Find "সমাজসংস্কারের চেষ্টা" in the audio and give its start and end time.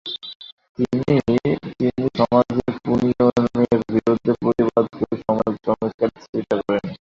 5.21-6.55